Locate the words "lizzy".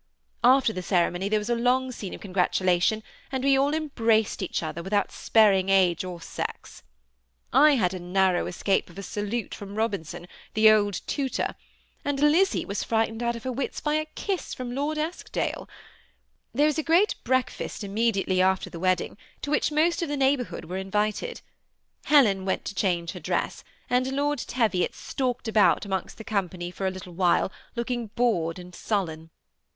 12.19-12.65